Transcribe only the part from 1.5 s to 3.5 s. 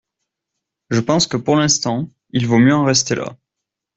l’instant, il vaut mieux en rester là.